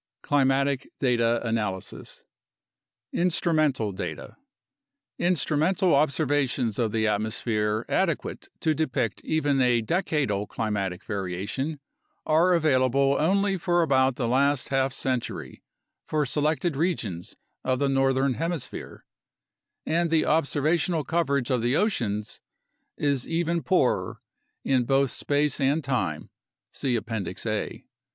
[0.23, 2.23] Climatic Data Analysis
[3.13, 4.35] Instrumental Data
[5.19, 11.79] Instrumental observations of the atmosphere ade quate to depict even a decadal climatic variation
[12.25, 15.61] are available only for about the last half century
[16.07, 19.05] for selected regions of the northern hemisphere,
[19.85, 22.41] and the observational coverage of the oceans
[22.97, 24.19] is even poorer
[24.63, 26.31] in both space and time
[26.71, 27.85] (see Appendix A).